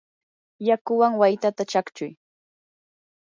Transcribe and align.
yakuwan 0.67 1.13
waytata 1.19 1.63
chaqchuy. 1.71 2.11